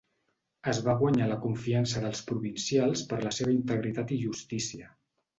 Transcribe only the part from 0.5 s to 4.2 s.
Es va guanyar la confiança dels provincials per la seva integritat i